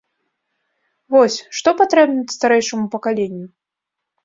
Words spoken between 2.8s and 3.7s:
пакаленню?